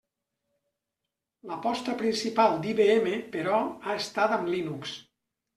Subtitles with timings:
[1.51, 4.99] L'aposta principal d'IBM, però, ha estat amb Linux.